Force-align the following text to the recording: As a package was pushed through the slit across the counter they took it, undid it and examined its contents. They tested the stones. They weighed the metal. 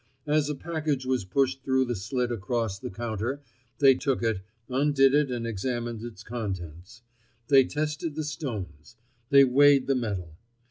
As 0.25 0.49
a 0.49 0.55
package 0.55 1.05
was 1.05 1.25
pushed 1.25 1.61
through 1.63 1.85
the 1.85 1.95
slit 1.95 2.31
across 2.31 2.79
the 2.79 2.89
counter 2.89 3.43
they 3.77 3.93
took 3.93 4.23
it, 4.23 4.41
undid 4.67 5.13
it 5.13 5.29
and 5.29 5.45
examined 5.45 6.01
its 6.03 6.23
contents. 6.23 7.03
They 7.49 7.65
tested 7.65 8.15
the 8.15 8.23
stones. 8.23 8.97
They 9.29 9.43
weighed 9.43 9.85
the 9.85 9.93
metal. 9.93 10.33